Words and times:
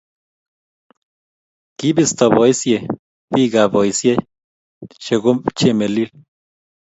kibistoo 1.77 2.29
boisie 2.35 2.77
biikab 3.31 3.69
boisie 3.73 4.13
che 5.03 5.15
ko 5.23 5.31
Chemelil. 5.57 6.09